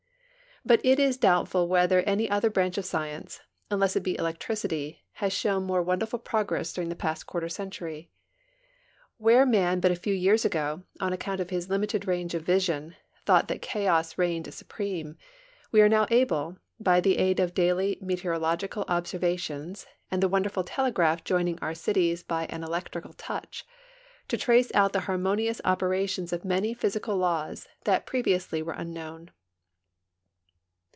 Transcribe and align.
But 0.63 0.79
it 0.85 0.99
is 0.99 1.17
doubtful 1.17 1.67
whether 1.67 2.01
any 2.01 2.29
other 2.29 2.51
branch 2.51 2.77
of 2.77 2.85
science, 2.85 3.41
unless 3.71 3.95
it 3.95 4.03
be 4.03 4.15
electricity, 4.19 5.01
has 5.13 5.33
shown 5.33 5.63
more 5.63 5.81
wonderful 5.81 6.19
progress 6.19 6.71
during 6.71 6.89
the 6.89 6.95
past 6.95 7.25
quarter 7.25 7.49
century. 7.49 8.11
Where 9.17 9.43
man 9.43 9.79
but 9.79 9.89
a 9.91 9.95
few 9.95 10.13
years 10.13 10.45
ago, 10.45 10.83
on 10.99 11.13
ac 11.13 11.17
count 11.17 11.41
of 11.41 11.49
his 11.49 11.71
limited 11.71 12.05
range 12.05 12.35
of 12.35 12.43
vision, 12.43 12.95
thought 13.25 13.47
that 13.47 13.63
chaos 13.63 14.19
reigned 14.19 14.53
supreme, 14.53 15.17
we 15.71 15.81
arc 15.81 15.89
now 15.89 16.05
able, 16.11 16.57
by 16.79 16.99
the 17.01 17.17
aid 17.17 17.39
of 17.39 17.55
daily 17.55 17.97
meteorological 17.99 18.85
observations 18.87 19.87
and 20.11 20.21
the 20.21 20.29
wonderful 20.29 20.63
telegraph 20.63 21.23
joining 21.23 21.57
our 21.57 21.73
cities 21.73 22.21
by 22.21 22.45
an 22.51 22.63
electrical 22.63 23.13
touch, 23.13 23.65
to 24.27 24.37
trace 24.37 24.69
out 24.75 24.93
the 24.93 24.99
harmonious 25.09 25.59
operations 25.65 26.31
of 26.31 26.45
many 26.45 26.75
physical 26.75 27.17
laws 27.17 27.67
that 27.85 28.05
i)reviously 28.05 28.61
were 28.61 28.73
unknown. 28.73 29.31